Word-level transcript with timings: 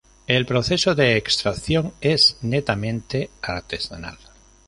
El 0.25 0.47
proceso 0.47 0.95
de 0.95 1.15
extracción 1.15 1.93
es 2.01 2.37
netamente 2.41 3.29
artesanal. 3.43 4.17